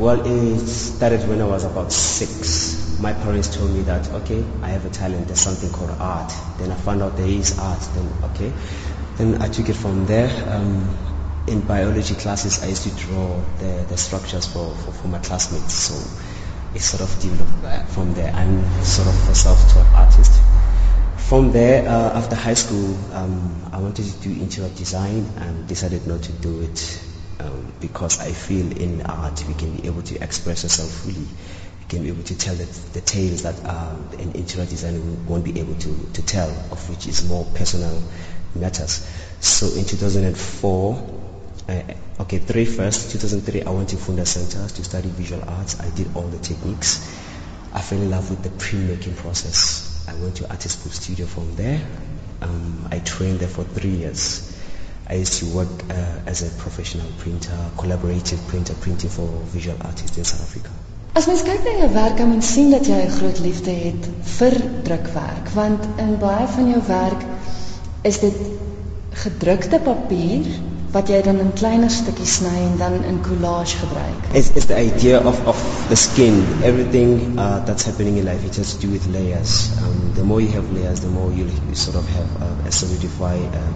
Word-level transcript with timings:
Well, 0.00 0.24
it 0.24 0.66
started 0.66 1.28
when 1.28 1.42
I 1.42 1.44
was 1.44 1.64
about 1.64 1.92
six. 1.92 2.98
My 3.00 3.12
parents 3.12 3.54
told 3.54 3.70
me 3.70 3.82
that, 3.82 4.08
okay, 4.22 4.42
I 4.62 4.70
have 4.70 4.86
a 4.86 4.88
talent, 4.88 5.26
there's 5.26 5.40
something 5.40 5.70
called 5.70 5.90
art. 5.90 6.32
Then 6.56 6.72
I 6.72 6.74
found 6.74 7.02
out 7.02 7.18
there 7.18 7.26
is 7.26 7.58
art, 7.58 7.86
then 7.92 8.10
okay. 8.30 8.50
Then 9.18 9.42
I 9.42 9.48
took 9.48 9.68
it 9.68 9.74
from 9.74 10.06
there. 10.06 10.30
Um, 10.48 10.88
in 11.46 11.60
biology 11.60 12.14
classes, 12.14 12.62
I 12.62 12.68
used 12.68 12.84
to 12.84 12.96
draw 12.96 13.42
the, 13.58 13.84
the 13.90 13.98
structures 13.98 14.46
for, 14.46 14.74
for, 14.74 14.92
for 14.92 15.08
my 15.08 15.18
classmates. 15.18 15.74
So 15.74 15.94
it 16.74 16.80
sort 16.80 17.02
of 17.02 17.20
developed 17.20 17.90
from 17.90 18.14
there. 18.14 18.32
I'm 18.32 18.64
sort 18.82 19.08
of 19.08 19.28
a 19.28 19.34
self-taught 19.34 19.86
artist. 19.92 20.32
From 21.28 21.52
there, 21.52 21.86
uh, 21.86 22.16
after 22.16 22.36
high 22.36 22.54
school, 22.54 22.96
um, 23.12 23.68
I 23.70 23.76
wanted 23.76 24.06
to 24.06 24.12
do 24.26 24.30
interior 24.30 24.70
design 24.70 25.30
and 25.36 25.68
decided 25.68 26.06
not 26.06 26.22
to 26.22 26.32
do 26.32 26.62
it 26.62 27.09
um, 27.40 27.72
because 27.80 28.20
I 28.20 28.32
feel 28.32 28.70
in 28.76 29.02
art 29.02 29.44
we 29.48 29.54
can 29.54 29.76
be 29.76 29.86
able 29.86 30.02
to 30.02 30.22
express 30.22 30.64
ourselves 30.64 31.00
fully. 31.00 31.26
We 31.80 31.84
can 31.88 32.02
be 32.02 32.08
able 32.08 32.22
to 32.24 32.36
tell 32.38 32.54
the, 32.54 32.64
the 32.92 33.00
tales 33.00 33.42
that 33.42 33.64
uh, 33.64 33.96
an 34.18 34.32
interior 34.32 34.66
designer 34.66 35.00
won't 35.26 35.44
be 35.44 35.58
able 35.58 35.74
to, 35.74 36.10
to 36.14 36.22
tell, 36.22 36.50
of 36.70 36.88
which 36.90 37.06
is 37.06 37.26
more 37.28 37.44
personal 37.54 38.02
matters. 38.54 39.06
So 39.40 39.66
in 39.74 39.84
2004, 39.84 41.20
uh, 41.68 41.82
okay, 42.20 42.38
three 42.38 42.64
first, 42.66 43.12
2003, 43.12 43.62
I 43.62 43.70
went 43.70 43.88
to 43.90 43.96
Funda 43.96 44.26
Center 44.26 44.68
to 44.68 44.84
study 44.84 45.08
visual 45.08 45.42
arts. 45.48 45.80
I 45.80 45.88
did 45.90 46.14
all 46.14 46.26
the 46.28 46.38
techniques. 46.38 47.00
I 47.72 47.80
fell 47.80 47.98
in 47.98 48.10
love 48.10 48.30
with 48.30 48.42
the 48.42 48.50
printmaking 48.50 49.16
process. 49.16 50.04
I 50.08 50.14
went 50.14 50.36
to 50.36 50.50
Artist 50.50 50.82
Proof 50.82 50.94
Studio 50.94 51.26
from 51.26 51.54
there. 51.56 51.80
Um, 52.42 52.88
I 52.90 52.98
trained 52.98 53.40
there 53.40 53.48
for 53.48 53.64
three 53.64 53.90
years. 53.90 54.59
I 55.10 55.14
used 55.14 55.40
to 55.40 55.46
work 55.46 55.68
uh, 55.90 56.30
as 56.30 56.42
a 56.42 56.50
professional 56.62 57.10
printer, 57.18 57.58
collaborative 57.76 58.46
printer, 58.46 58.74
printing 58.74 59.10
for 59.10 59.26
visual 59.52 59.76
artists 59.82 60.16
in 60.16 60.24
South 60.24 60.42
Africa. 60.42 60.70
As 61.18 61.26
mens 61.26 61.42
kyk 61.42 61.64
na 61.66 61.72
jou 61.80 61.88
werk, 61.96 62.14
kan 62.20 62.28
mens 62.30 62.50
sien 62.54 62.70
dat 62.70 62.86
jy 62.86 62.98
'n 63.06 63.10
groot 63.16 63.40
liefde 63.42 63.72
het 63.74 64.06
vir 64.38 64.54
drukwerk, 64.86 65.50
want 65.54 65.88
in 65.98 66.12
baie 66.22 66.46
van 66.46 66.68
jou 66.70 66.82
werk 66.86 67.24
is 68.02 68.20
dit 68.22 68.36
gedrukte 69.24 69.80
papier 69.82 70.46
wat 70.94 71.10
jy 71.10 71.18
dan 71.26 71.42
in 71.42 71.50
kleiner 71.58 71.90
stukkies 71.90 72.36
sny 72.38 72.54
en 72.68 72.78
dan 72.78 73.02
in 73.04 73.18
collage 73.26 73.82
gebruik. 73.82 74.30
It's, 74.32 74.50
it's 74.54 74.66
the 74.66 74.78
idea 74.78 75.18
of, 75.18 75.42
of 75.46 75.58
the 75.88 75.96
skin. 75.96 76.38
Everything 76.62 77.38
uh, 77.38 77.64
that's 77.64 77.82
happening 77.82 78.16
in 78.18 78.24
life, 78.24 78.46
it 78.46 78.54
has 78.56 78.74
to 78.74 78.86
do 78.86 78.92
with 78.92 79.06
layers. 79.06 79.70
Um, 79.82 80.14
the 80.14 80.22
more 80.22 80.40
you 80.40 80.54
have 80.54 80.70
layers, 80.72 81.00
the 81.00 81.10
more 81.10 81.32
you 81.32 81.50
sort 81.74 81.96
of 81.96 82.06
have 82.08 82.42
uh, 82.42 82.68
a 82.70 82.72
solidified 82.72 83.54
uh, 83.54 83.72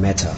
matter. 0.00 0.34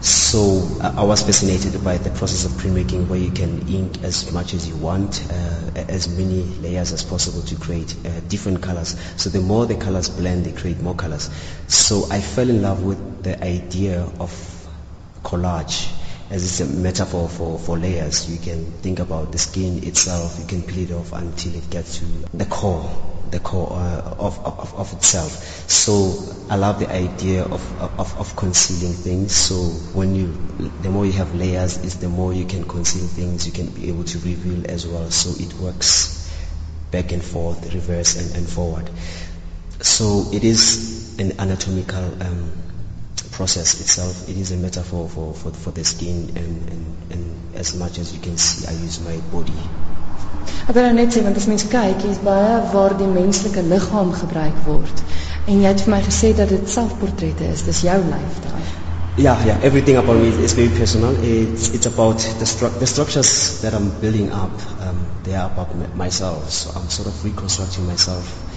So 0.00 0.66
I 0.80 1.04
was 1.04 1.22
fascinated 1.22 1.84
by 1.84 1.98
the 1.98 2.08
process 2.10 2.46
of 2.46 2.52
printmaking 2.52 3.08
where 3.08 3.18
you 3.18 3.30
can 3.30 3.68
ink 3.68 4.02
as 4.02 4.32
much 4.32 4.54
as 4.54 4.66
you 4.66 4.74
want, 4.76 5.22
uh, 5.30 5.70
as 5.88 6.08
many 6.08 6.42
layers 6.62 6.92
as 6.92 7.02
possible 7.02 7.42
to 7.42 7.56
create 7.56 7.94
uh, 8.06 8.20
different 8.28 8.62
colors. 8.62 8.96
So 9.16 9.28
the 9.28 9.40
more 9.40 9.66
the 9.66 9.74
colors 9.74 10.08
blend, 10.08 10.46
they 10.46 10.52
create 10.52 10.80
more 10.80 10.94
colors. 10.94 11.28
So 11.68 12.06
I 12.10 12.20
fell 12.20 12.48
in 12.48 12.62
love 12.62 12.82
with 12.82 13.22
the 13.22 13.42
idea 13.44 14.00
of 14.18 14.32
collage 15.22 15.92
as 16.30 16.44
it's 16.44 16.60
a 16.60 16.72
metaphor 16.80 17.28
for, 17.28 17.58
for 17.58 17.76
layers. 17.76 18.30
You 18.30 18.38
can 18.38 18.64
think 18.82 19.00
about 19.00 19.32
the 19.32 19.38
skin 19.38 19.82
itself, 19.84 20.38
you 20.40 20.46
can 20.46 20.62
peel 20.62 20.90
it 20.90 20.92
off 20.92 21.12
until 21.12 21.54
it 21.56 21.68
gets 21.70 21.98
to 21.98 22.04
the 22.32 22.44
core, 22.44 22.88
the 23.30 23.40
core 23.40 23.72
uh, 23.72 24.14
of, 24.18 24.38
of, 24.46 24.74
of 24.74 24.92
itself. 24.92 25.32
So 25.68 26.14
I 26.48 26.56
love 26.56 26.78
the 26.78 26.90
idea 26.90 27.42
of, 27.44 27.82
of, 27.82 28.16
of 28.18 28.36
concealing 28.36 28.92
things. 28.94 29.34
So 29.34 29.56
when 29.92 30.14
you, 30.14 30.26
the 30.82 30.88
more 30.88 31.04
you 31.04 31.12
have 31.12 31.34
layers, 31.34 31.78
is 31.78 31.98
the 31.98 32.08
more 32.08 32.32
you 32.32 32.44
can 32.44 32.64
conceal 32.64 33.06
things, 33.06 33.46
you 33.46 33.52
can 33.52 33.66
be 33.66 33.88
able 33.88 34.04
to 34.04 34.18
reveal 34.20 34.70
as 34.70 34.86
well. 34.86 35.10
So 35.10 35.30
it 35.42 35.52
works 35.54 36.16
back 36.92 37.10
and 37.12 37.22
forth, 37.24 37.74
reverse 37.74 38.16
and, 38.16 38.36
and 38.36 38.48
forward. 38.48 38.88
So 39.80 40.26
it 40.32 40.44
is 40.44 41.18
an 41.18 41.40
anatomical 41.40 42.22
um, 42.22 42.52
process 43.40 43.80
itself, 43.80 44.28
it 44.28 44.36
is 44.36 44.52
a 44.52 44.56
metaphor 44.56 45.08
for, 45.08 45.32
for, 45.32 45.50
for 45.50 45.70
the 45.70 45.82
skin 45.82 46.28
and, 46.36 46.68
and, 46.72 47.12
and 47.12 47.56
as 47.56 47.74
much 47.74 47.98
as 47.98 48.12
you 48.12 48.20
can 48.20 48.36
see, 48.36 48.66
I 48.68 48.72
use 48.72 49.00
my 49.00 49.16
body. 49.32 49.62
Ek 50.68 50.76
wil 50.76 50.84
nou 50.84 50.96
net 50.98 51.14
sê 51.14 51.22
want 51.24 51.38
as 51.40 51.46
mens 51.48 51.64
kyk, 51.72 52.04
hier's 52.04 52.20
baie 52.26 52.58
waar 52.74 52.94
die 52.98 53.08
menslike 53.08 53.64
liggaam 53.70 54.12
gebruik 54.18 54.58
word. 54.66 55.00
En 55.48 55.62
jy 55.62 55.72
het 55.72 55.86
vir 55.86 55.92
my 55.94 56.02
gesê 56.04 56.34
dat 56.36 56.52
dit 56.52 56.68
selfportrette 56.74 57.48
is. 57.54 57.64
Dis 57.70 57.80
jou 57.86 57.96
lyf 58.10 58.36
daai. 58.44 58.60
Yeah, 59.16 59.40
yeah. 59.48 59.64
Everything 59.70 59.96
about 60.02 60.20
me 60.20 60.28
is 60.44 60.54
very 60.60 60.70
personal. 60.76 61.16
It's 61.24 61.72
it's 61.78 61.88
about 61.88 62.20
the, 62.42 62.48
stru- 62.52 62.72
the 62.78 62.86
structures 62.92 63.32
that 63.64 63.74
I'm 63.74 63.88
building 64.04 64.30
up. 64.44 64.52
Um, 64.84 65.00
they 65.24 65.34
are 65.34 65.48
about 65.50 65.96
myself. 65.96 66.52
So 66.60 66.76
I'm 66.76 66.88
sort 67.00 67.08
of 67.08 67.24
reconstructing 67.24 67.88
myself 67.88 68.49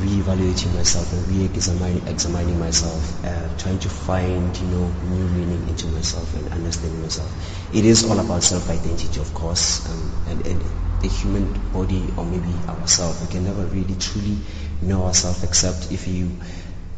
re-evaluating 0.00 0.74
myself 0.74 1.12
and 1.12 1.26
re-examining 1.28 2.06
examining 2.08 2.58
myself, 2.58 3.24
uh, 3.24 3.48
trying 3.58 3.78
to 3.78 3.88
find, 3.88 4.56
you 4.56 4.66
know, 4.68 4.86
new 5.10 5.24
meaning 5.28 5.68
into 5.68 5.86
myself 5.88 6.34
and 6.36 6.48
understanding 6.52 7.00
myself. 7.02 7.30
It 7.74 7.84
is 7.84 8.04
all 8.04 8.18
about 8.18 8.42
self-identity, 8.42 9.20
of 9.20 9.32
course, 9.34 9.88
um, 9.90 10.12
and, 10.28 10.46
and 10.46 10.62
the 11.00 11.08
human 11.08 11.52
body 11.72 12.12
or 12.16 12.24
maybe 12.24 12.52
ourselves. 12.68 13.20
We 13.20 13.28
can 13.28 13.44
never 13.44 13.64
really 13.66 13.94
truly 13.96 14.38
know 14.82 15.04
ourselves 15.04 15.44
except 15.44 15.92
if 15.92 16.06
you 16.08 16.30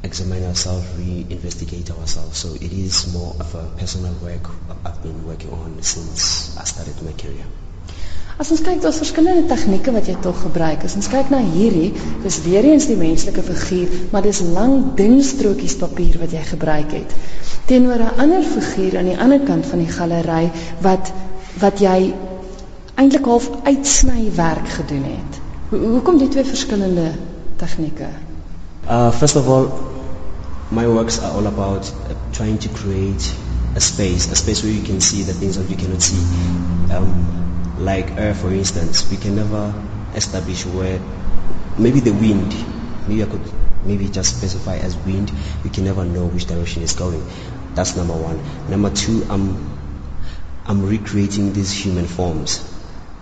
examine 0.03 0.45
ourselves, 0.45 0.87
re-investigate 0.97 1.91
ourselves. 1.91 2.39
So 2.39 2.55
it 2.55 2.73
is 2.73 3.13
more 3.13 3.35
of 3.41 3.55
a 3.55 3.69
personal 3.79 4.15
work 4.15 4.49
I've 4.85 5.03
been 5.03 5.27
working 5.27 5.51
on 5.51 5.83
since 5.83 6.57
I 6.57 6.65
started 6.65 7.03
my 7.03 7.13
career. 7.13 7.45
As 8.37 8.51
ons 8.53 8.61
kyk, 8.61 8.83
daar's 8.85 8.99
verskillende 9.01 9.49
tegnieke 9.49 9.93
wat 9.95 10.09
jy 10.11 10.15
tog 10.21 10.37
gebruik. 10.45 10.83
As 10.85 10.95
ons 10.99 11.07
kyk 11.09 11.31
na 11.33 11.39
hierdie, 11.41 11.95
dis 12.21 12.37
weer 12.45 12.67
eens 12.69 12.85
die 12.91 12.97
menslike 13.01 13.41
figuur, 13.47 13.95
maar 14.13 14.27
dis 14.27 14.43
lang 14.45 14.75
dun 14.99 15.23
strokies 15.25 15.79
papier 15.81 16.19
wat 16.21 16.35
jy 16.37 16.43
gebruik 16.45 16.93
het. 16.93 17.15
Teenoor 17.71 18.03
'n 18.05 18.21
ander 18.25 18.45
figuur 18.45 18.99
aan 18.99 19.09
die 19.09 19.17
ander 19.17 19.41
kant 19.41 19.65
van 19.67 19.81
die 19.81 19.93
galery 19.93 20.51
wat 20.85 21.13
wat 21.63 21.81
jy 21.81 22.13
eintlik 23.01 23.25
half 23.25 23.49
uitsny 23.65 24.29
werk 24.37 24.69
gedoen 24.69 25.09
het. 25.09 25.41
Hoe 25.71 25.81
hoekom 25.97 26.19
die 26.19 26.29
twee 26.29 26.45
verskillende 26.45 27.09
tegnieke? 27.57 28.11
Uh 28.85 29.11
first 29.13 29.37
of 29.37 29.49
all, 29.49 29.67
my 30.69 30.87
works 30.87 31.19
are 31.21 31.33
all 31.33 31.47
about 31.47 31.89
uh, 31.89 32.13
trying 32.33 32.59
to 32.59 32.69
create 32.69 33.33
a 33.77 33.81
space, 33.81 34.29
a 34.31 34.35
space 34.35 34.63
where 34.63 34.75
you 34.75 34.85
can 34.85 35.01
see 35.01 35.25
the 35.25 35.33
things 35.33 35.57
that 35.57 35.69
you 35.71 35.77
cannot 35.77 36.03
see. 36.03 36.21
Um 36.93 37.47
like 37.79 38.11
air 38.13 38.35
for 38.35 38.51
instance, 38.53 39.11
we 39.11 39.17
can 39.17 39.37
never 39.37 39.73
establish 40.15 40.65
where 40.67 41.01
maybe 41.79 42.01
the 42.01 42.13
wind, 42.13 42.55
maybe 43.09 43.23
I 43.23 43.27
could 43.27 43.43
maybe 43.85 44.09
just 44.09 44.39
specify 44.39 44.77
as 44.77 44.97
wind, 44.97 45.31
we 45.63 45.71
can 45.71 45.85
never 45.85 46.05
know 46.05 46.27
which 46.27 46.47
direction 46.47 46.83
it's 46.83 46.95
going. 46.95 47.25
That's 47.75 47.97
number 47.97 48.15
one. 48.15 48.41
Number 48.71 48.91
two, 48.91 49.25
I'm 49.29 49.71
I'm 50.67 50.85
recreating 50.85 51.53
these 51.53 51.71
human 51.73 52.07
forms, 52.07 52.59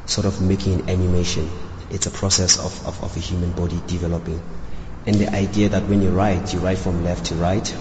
sort 0.06 0.26
of 0.26 0.41
making 0.41 0.81
an 0.81 0.88
animation. 0.88 1.50
It's 1.91 2.06
a 2.06 2.10
process 2.10 2.59
of, 2.59 2.86
of, 2.86 3.03
of 3.04 3.16
a 3.16 3.21
human 3.21 3.53
body 3.53 3.81
developing. 3.86 4.41
And 5.06 5.16
the 5.16 5.28
idea 5.28 5.69
that 5.69 5.82
when 5.86 6.00
you 6.00 6.09
write, 6.10 6.54
you 6.54 6.60
write 6.60 6.78
from 6.78 7.04
left 7.04 7.26
to 7.26 7.34
right, 7.34 7.75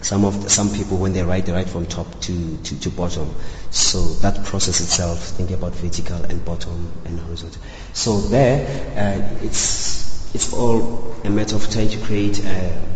some 0.00 0.24
of 0.24 0.42
the, 0.42 0.50
some 0.50 0.70
people 0.72 0.96
when 0.98 1.12
they 1.12 1.22
write 1.22 1.46
they 1.46 1.52
write 1.52 1.68
from 1.68 1.86
top 1.86 2.20
to, 2.22 2.56
to, 2.58 2.80
to 2.80 2.90
bottom. 2.90 3.34
So 3.70 4.02
that 4.22 4.44
process 4.44 4.80
itself 4.80 5.18
think 5.20 5.50
about 5.50 5.74
vertical 5.74 6.22
and 6.24 6.44
bottom 6.44 6.92
and 7.04 7.18
horizontal. 7.20 7.60
So 7.92 8.18
there 8.20 8.66
uh, 8.96 9.44
it's 9.44 10.34
it's 10.34 10.52
all 10.52 11.16
a 11.24 11.30
matter 11.30 11.56
of 11.56 11.70
trying 11.70 11.88
to 11.90 11.98
create 11.98 12.44
a, 12.44 12.48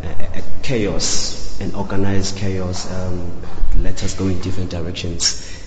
a, 0.02 0.38
a 0.38 0.42
chaos 0.62 1.60
an 1.60 1.74
organized 1.74 2.36
chaos 2.36 2.90
um, 2.90 3.30
let 3.78 4.02
us 4.02 4.14
go 4.14 4.26
in 4.26 4.40
different 4.40 4.70
directions. 4.70 5.58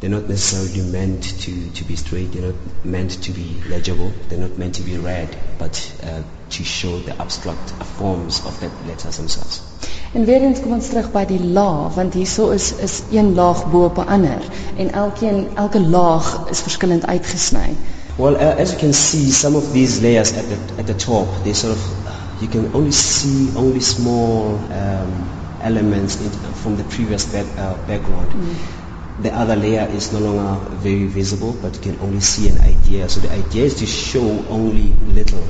They're 0.00 0.10
not 0.10 0.28
necessarily 0.28 0.90
meant 0.90 1.22
to, 1.42 1.70
to 1.70 1.84
be 1.84 1.94
straight 1.94 2.32
they're 2.32 2.50
not 2.50 2.84
meant 2.84 3.22
to 3.22 3.30
be 3.30 3.62
legible 3.68 4.12
they're 4.28 4.40
not 4.40 4.58
meant 4.58 4.74
to 4.76 4.82
be 4.82 4.98
read 4.98 5.36
but 5.60 5.74
uh, 6.02 6.22
to 6.50 6.64
show 6.64 6.98
the 6.98 7.14
abstract 7.22 7.70
forms 7.98 8.44
of 8.44 8.58
the 8.58 8.68
letters 8.88 9.16
themselves 9.18 9.71
En 10.12 10.24
weer 10.24 10.42
eens 10.42 10.60
kom 10.60 10.72
ons 10.72 10.88
terug 10.88 11.06
by 11.12 11.22
die 11.24 11.40
laag 11.56 11.94
want 11.96 12.14
hierso 12.14 12.50
is 12.52 12.66
is 12.84 12.98
een 13.10 13.30
laag 13.34 13.62
bo 13.72 13.84
op 13.84 13.98
'n 14.02 14.08
ander 14.16 14.42
en 14.76 14.92
elkeen 14.92 15.46
elke 15.54 15.80
laag 15.80 16.26
is 16.50 16.60
verskillend 16.60 17.06
uitgesny. 17.06 17.70
Well, 18.16 18.34
uh, 18.34 18.60
as 18.60 18.70
you 18.70 18.78
can 18.80 18.92
see, 18.92 19.30
some 19.30 19.56
of 19.56 19.72
these 19.72 20.02
layers 20.02 20.32
at 20.32 20.44
the 20.48 20.58
at 20.78 20.86
the 20.86 20.96
top, 20.96 21.26
they 21.44 21.52
sort 21.52 21.72
of 21.72 21.80
you 22.40 22.50
can 22.50 22.68
only 22.74 22.92
see 22.92 23.48
only 23.56 23.80
small 23.80 24.58
um, 24.82 25.10
elements 25.62 26.16
in, 26.16 26.30
from 26.60 26.76
the 26.76 26.84
previous 26.84 27.24
back, 27.24 27.46
uh, 27.56 27.72
background. 27.86 28.28
Mm. 28.32 29.22
The 29.22 29.30
other 29.30 29.56
layer 29.56 29.88
is 29.96 30.12
no 30.12 30.18
longer 30.18 30.60
very 30.82 31.06
visible, 31.06 31.56
but 31.62 31.74
you 31.74 31.80
can 31.80 31.98
only 32.02 32.20
see 32.20 32.48
an 32.48 32.58
idea. 32.58 33.08
So 33.08 33.20
the 33.20 33.32
idea 33.32 33.64
is 33.64 33.74
to 33.74 33.86
show 33.86 34.44
only 34.50 34.92
little 35.14 35.44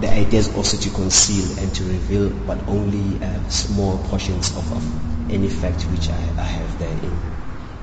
the 0.00 0.08
idea 0.08 0.40
is 0.40 0.54
also 0.54 0.76
to 0.76 0.90
conceal 0.90 1.58
and 1.58 1.74
to 1.74 1.84
reveal, 1.84 2.30
but 2.46 2.58
only 2.68 3.22
uh, 3.24 3.48
small 3.48 3.98
portions 4.08 4.56
of, 4.56 4.72
of 4.72 5.30
any 5.30 5.48
fact 5.48 5.82
which 5.84 6.08
I, 6.08 6.20
I 6.38 6.44
have 6.44 6.78
there 6.78 6.88
in, 6.88 7.12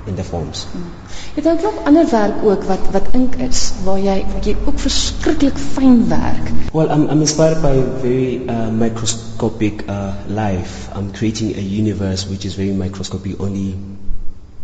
in 0.07 0.15
the 0.15 0.23
forms. 0.23 0.63
Hmm. 0.71 0.87
Jy 1.35 1.41
het 1.43 1.51
'n 1.51 1.57
klop 1.59 1.81
ander 1.85 2.07
werk 2.11 2.43
ook 2.43 2.63
wat 2.63 2.87
wat 2.91 3.07
ink 3.19 3.35
is 3.35 3.73
waar 3.83 3.99
jy 3.99 4.17
wat 4.33 4.45
jy 4.45 4.55
ook 4.65 4.79
verskriklik 4.79 5.57
fyn 5.57 6.07
werk. 6.07 6.51
Well, 6.73 6.89
I'm 6.89 7.09
I'm 7.09 7.21
inspired 7.21 7.61
by 7.61 7.75
very 8.01 8.47
uh, 8.47 8.69
microscopic 8.71 9.83
uh, 9.89 10.13
life. 10.27 10.89
I'm 10.95 11.11
creating 11.11 11.55
a 11.57 11.65
universe 11.81 12.29
which 12.29 12.45
is 12.45 12.55
very 12.55 12.71
microscopic 12.71 13.39
only 13.41 13.75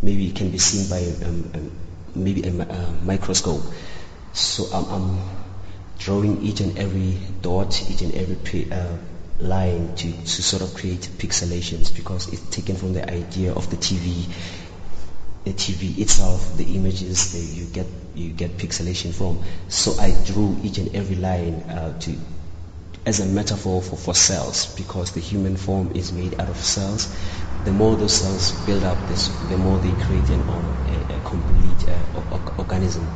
maybe 0.02 0.28
it 0.28 0.36
can 0.36 0.50
be 0.50 0.58
seen 0.58 0.90
by 0.90 1.02
um, 1.28 1.52
um, 1.54 1.72
maybe 2.16 2.44
a, 2.44 2.52
a 2.52 2.80
microscope. 3.04 3.62
So 4.34 4.66
I'm, 4.74 4.86
I'm 4.86 5.08
drawing 6.04 6.42
each 6.42 6.62
and 6.62 6.78
every 6.78 7.18
dot, 7.42 7.90
each 7.90 8.02
and 8.02 8.14
every 8.16 8.72
uh, 8.72 8.98
line 9.40 9.96
to, 9.96 10.12
to 10.12 10.44
sort 10.44 10.62
of 10.64 10.74
create 10.74 11.02
pixelations 11.18 11.96
because 11.96 12.32
it's 12.34 12.42
taken 12.50 12.76
from 12.76 12.94
the 12.94 13.10
idea 13.10 13.54
of 13.54 13.70
the 13.70 13.78
TV. 13.78 14.28
The 15.44 15.54
TV 15.54 15.98
itself, 15.98 16.56
the 16.58 16.76
images 16.76 17.32
that 17.34 17.60
you 17.60 17.66
get 17.66 17.88
you 18.14 18.32
get 18.32 18.58
pixelation 18.58 19.14
from. 19.14 19.44
So 19.70 19.94
I 20.00 20.16
drew 20.26 20.56
each 20.64 20.78
and 20.78 20.96
every 20.96 21.16
line 21.16 21.56
uh, 21.70 21.98
to 22.02 22.16
as 23.06 23.20
a 23.20 23.26
metaphor 23.26 23.82
for, 23.82 23.96
for 23.96 24.14
cells 24.14 24.76
because 24.76 25.12
the 25.12 25.20
human 25.20 25.58
form 25.58 25.92
is 25.96 26.12
made 26.12 26.40
out 26.40 26.50
of 26.50 26.58
cells. 26.58 27.16
The 27.64 27.72
more 27.72 27.96
those 27.96 28.14
cells 28.14 28.52
build 28.66 28.84
up, 28.84 29.08
this, 29.08 29.28
the 29.50 29.58
more 29.58 29.80
they 29.80 29.92
create 30.04 30.30
an, 30.30 30.42
a, 30.42 31.16
a 31.16 31.20
complete 31.22 31.90
uh, 31.90 32.40
organism. 32.60 33.08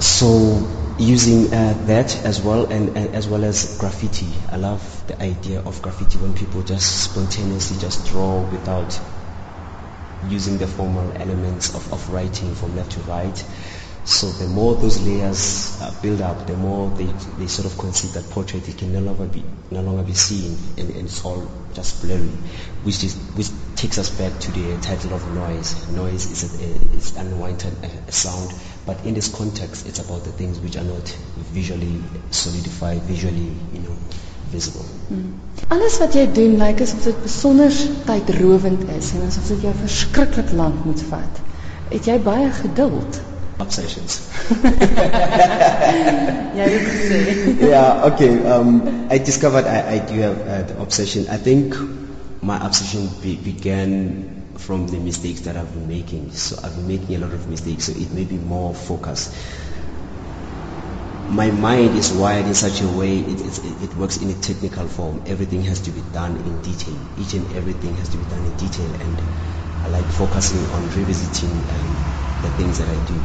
So 0.00 0.79
using 1.00 1.52
uh, 1.54 1.72
that 1.86 2.14
as 2.26 2.42
well 2.42 2.66
and, 2.66 2.96
and, 2.96 3.14
as 3.14 3.26
well 3.26 3.42
as 3.42 3.78
graffiti. 3.78 4.28
I 4.52 4.56
love 4.56 4.82
the 5.06 5.20
idea 5.22 5.60
of 5.60 5.80
graffiti 5.80 6.18
when 6.18 6.34
people 6.34 6.62
just 6.62 7.04
spontaneously 7.04 7.78
just 7.80 8.06
draw 8.06 8.42
without 8.42 9.00
using 10.26 10.58
the 10.58 10.66
formal 10.66 11.10
elements 11.16 11.74
of, 11.74 11.90
of 11.92 12.10
writing 12.10 12.54
from 12.54 12.76
left 12.76 12.92
to 12.92 13.00
right. 13.00 13.44
So 14.04 14.28
the 14.28 14.46
more 14.46 14.74
those 14.74 15.00
layers 15.00 15.80
uh, 15.80 15.94
build 16.02 16.20
up, 16.20 16.46
the 16.46 16.56
more 16.56 16.90
they, 16.90 17.06
they 17.38 17.46
sort 17.46 17.70
of 17.72 17.78
concede 17.78 18.10
that 18.12 18.28
portrait 18.30 18.68
it 18.68 18.76
can 18.76 18.92
no 18.92 19.00
longer 19.00 19.26
be 19.26 19.44
no 19.70 19.82
longer 19.82 20.02
be 20.02 20.14
seen, 20.14 20.56
and, 20.78 20.90
and 20.90 21.04
it's 21.06 21.24
all 21.24 21.50
just 21.74 22.02
blurry, 22.02 22.28
which 22.82 23.04
is 23.04 23.14
which 23.36 23.48
takes 23.80 23.96
us 23.96 24.10
back 24.10 24.38
to 24.40 24.52
the 24.52 24.76
title 24.82 25.14
of 25.14 25.26
noise. 25.34 25.88
Noise 25.88 26.30
is 26.30 26.42
a, 26.44 26.48
a, 26.64 26.96
is 26.98 27.16
unwanted 27.16 27.72
a 28.08 28.12
sound, 28.12 28.52
but 28.84 29.06
in 29.06 29.14
this 29.14 29.28
context, 29.34 29.86
it's 29.86 29.98
about 29.98 30.24
the 30.24 30.32
things 30.32 30.58
which 30.60 30.76
are 30.76 30.84
not 30.84 31.08
visually 31.56 32.02
solidified, 32.30 33.00
visually, 33.02 33.50
you 33.72 33.80
know, 33.80 33.96
visible. 34.52 34.84
Hmm. 35.08 35.32
Alles 35.70 35.96
wat 36.02 36.12
jy 36.18 36.26
doen 36.34 36.58
lyk 36.60 36.82
asof 36.84 37.06
dit 37.08 37.22
besonder 37.24 37.72
tydrowend 38.04 38.84
is 38.98 39.14
en 39.16 39.24
asof 39.30 39.48
dit 39.54 39.64
jou 39.68 39.74
verskriklik 39.80 40.52
lank 40.60 40.84
moet 40.84 41.00
vat. 41.08 41.42
Het 41.88 42.12
jy 42.12 42.20
baie 42.28 42.52
geduld? 42.60 43.22
obsessions. 43.60 44.26
yeah, 46.56 46.64
yeah, 47.60 48.08
okay. 48.08 48.40
Um, 48.42 49.06
I 49.12 49.18
discovered 49.18 49.66
I, 49.66 49.96
I 49.96 49.98
do 49.98 50.14
have 50.20 50.40
uh, 50.40 50.62
the 50.62 50.80
obsession. 50.80 51.28
I 51.28 51.36
think 51.36 51.76
my 52.42 52.64
obsession 52.64 53.08
be, 53.20 53.36
began 53.36 54.54
from 54.56 54.86
the 54.86 54.98
mistakes 54.98 55.42
that 55.42 55.56
I've 55.56 55.72
been 55.72 55.88
making. 55.88 56.32
So 56.32 56.56
I've 56.62 56.74
been 56.74 56.88
making 56.88 57.14
a 57.16 57.18
lot 57.18 57.32
of 57.32 57.48
mistakes, 57.48 57.84
so 57.84 57.92
it 57.92 58.12
may 58.12 58.24
be 58.24 58.36
more 58.38 58.74
focused. 58.74 59.34
My 61.28 61.50
mind 61.50 61.96
is 61.96 62.12
wired 62.12 62.46
in 62.46 62.54
such 62.54 62.80
a 62.80 62.88
way 62.88 63.18
it, 63.18 63.40
it, 63.40 63.82
it 63.82 63.94
works 63.94 64.16
in 64.16 64.30
a 64.30 64.34
technical 64.34 64.88
form. 64.88 65.22
Everything 65.26 65.62
has 65.62 65.80
to 65.82 65.90
be 65.90 66.00
done 66.12 66.36
in 66.36 66.60
detail. 66.62 66.98
Each 67.18 67.34
and 67.34 67.52
everything 67.54 67.94
has 67.96 68.08
to 68.10 68.16
be 68.16 68.24
done 68.24 68.44
in 68.44 68.56
detail, 68.56 68.90
and 69.00 69.22
I 69.84 69.88
like 69.88 70.06
focusing 70.06 70.66
on 70.72 70.88
revisiting 70.90 71.50
um, 71.70 71.96
the 72.40 72.50
things 72.50 72.78
that 72.78 72.88
I 72.88 72.98
do. 72.98 73.22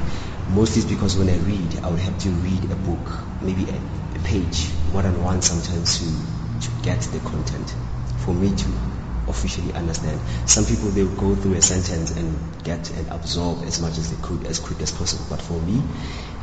Mostly 0.50 0.84
it's 0.84 0.92
because 0.92 1.18
when 1.18 1.30
I 1.30 1.38
read, 1.38 1.80
I 1.84 1.90
would 1.90 2.00
have 2.00 2.20
to 2.20 2.30
read 2.30 2.72
a 2.72 2.76
book, 2.76 3.12
maybe 3.42 3.70
a, 3.70 3.76
a 4.18 4.20
page, 4.20 4.70
more 4.92 5.02
than 5.02 5.24
one 5.24 5.42
sometimes 5.42 5.98
to, 6.00 6.68
to 6.68 6.84
get 6.84 7.02
the 7.02 7.20
content 7.20 7.74
for 8.20 8.34
me 8.34 8.56
to 8.56 8.95
officially 9.28 9.74
understand. 9.74 10.22
Some 10.46 10.66
people 10.66 10.90
they 10.90 11.04
will 11.04 11.16
go 11.16 11.36
through 11.36 11.54
a 11.54 11.62
sentence 11.62 12.12
and 12.12 12.64
get 12.64 12.90
and 12.92 13.08
absorb 13.10 13.64
as 13.66 13.82
much 13.82 13.98
as 13.98 14.10
they 14.16 14.22
could 14.22 14.46
as 14.46 14.60
quick 14.60 14.82
as 14.82 14.92
possible. 14.92 15.26
But 15.30 15.42
for 15.42 15.60
me, 15.62 15.82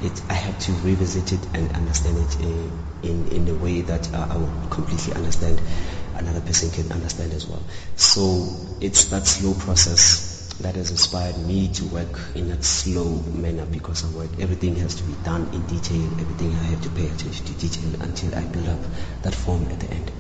it 0.01 0.21
I 0.29 0.35
have 0.35 0.59
to 0.61 0.73
revisit 0.73 1.33
it 1.33 1.47
and 1.55 1.73
understand 1.73 2.19
it 2.19 2.41
in 2.41 2.85
in, 3.03 3.29
in 3.29 3.49
a 3.49 3.55
way 3.55 3.83
that 3.83 4.13
uh, 4.15 4.29
I 4.31 4.37
will 4.37 4.69
completely 4.71 5.13
understand. 5.15 5.61
Another 6.15 6.41
person 6.41 6.71
can 6.71 6.93
understand 6.93 7.33
as 7.33 7.47
well. 7.47 7.63
So 7.97 8.57
it's 8.81 9.07
that 9.07 9.27
slow 9.27 9.55
process 9.55 10.33
that 10.61 10.75
has 10.77 10.91
inspired 10.91 11.39
me 11.39 11.69
to 11.69 11.85
work 11.87 12.21
in 12.35 12.51
a 12.51 12.63
slow 12.63 13.05
manner 13.33 13.65
because 13.67 14.05
I 14.05 14.17
work, 14.17 14.31
everything 14.39 14.77
has 14.77 14.95
to 14.97 15.05
be 15.05 15.15
done 15.25 15.49
in 15.53 15.63
detail, 15.67 16.05
everything 16.21 16.53
I 16.55 16.65
have 16.65 16.83
to 16.83 16.91
pay 16.91 17.07
attention 17.07 17.47
to 17.47 17.53
detail 17.55 18.01
until 18.03 18.35
I 18.35 18.43
build 18.45 18.69
up 18.69 18.81
that 19.23 19.35
form 19.35 19.67
at 19.69 19.81
the 19.81 19.91
end. 19.91 20.11